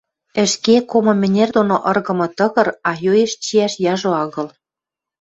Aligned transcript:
Ӹшке 0.43 0.75
комы 0.91 1.13
мӹнер 1.21 1.49
доно 1.57 1.75
ыргымы 1.89 2.27
тыгыр 2.37 2.67
айоэш 2.91 3.31
чиӓш 3.43 3.73
яжо 3.93 4.11
агыл 4.23 4.47